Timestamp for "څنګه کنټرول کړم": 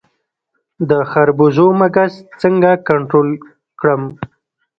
2.41-4.01